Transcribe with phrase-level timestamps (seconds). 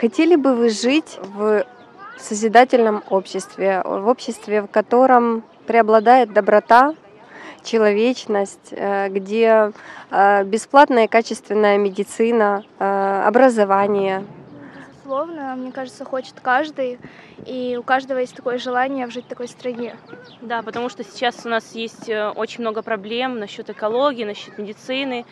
[0.00, 1.64] Хотели бы вы жить в
[2.16, 6.94] созидательном обществе, в обществе, в котором преобладает доброта,
[7.64, 9.72] человечность, э, где
[10.10, 14.24] э, бесплатная и качественная медицина, э, образование.
[14.92, 17.00] Безусловно, мне кажется, хочет каждый,
[17.44, 19.96] и у каждого есть такое желание жить в такой стране.
[20.40, 25.26] Да, потому что сейчас у нас есть очень много проблем насчет экологии, насчет медицины,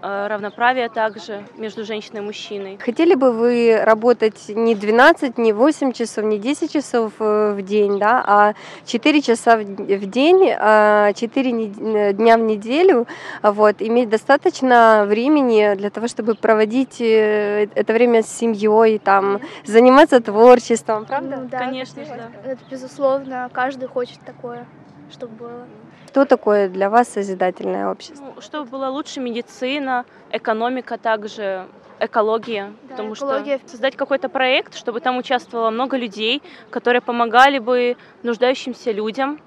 [0.00, 2.78] Э, равноправия также между женщиной и мужчиной.
[2.78, 7.98] Хотели бы вы работать не 12, не 8 часов, не 10 часов э, в день,
[7.98, 8.54] да, а
[8.86, 13.06] 4 часа в день, 4 э, дня в неделю,
[13.42, 21.06] вот, иметь достаточно времени для того, чтобы проводить это время с семьей, там, заниматься творчеством,
[21.06, 21.38] правда?
[21.42, 22.50] Ну, да, конечно, да.
[22.50, 24.64] Это безусловно, каждый хочет такое,
[25.10, 25.66] чтобы было.
[26.08, 28.32] Что такое для вас созидательное общество?
[28.34, 31.66] Ну, чтобы была лучше медицина, экономика также,
[32.00, 32.72] экология.
[32.82, 33.58] Да, потому экология.
[33.58, 39.40] что создать какой-то проект, чтобы там участвовало много людей, которые помогали бы нуждающимся людям.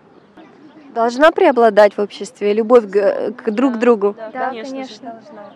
[0.93, 4.15] Должна преобладать в обществе любовь к, к друг другу.
[4.17, 4.71] Да, да конечно.
[4.71, 5.11] конечно.
[5.11, 5.53] Должна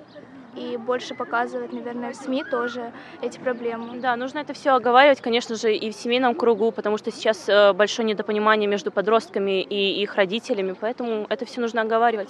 [0.56, 4.00] и больше показывать, наверное, в СМИ тоже эти проблемы.
[4.00, 7.74] Да, нужно это все оговаривать, конечно же, и в семейном кругу, потому что сейчас э,
[7.74, 12.30] большое недопонимание между подростками и их родителями, поэтому это все нужно оговаривать.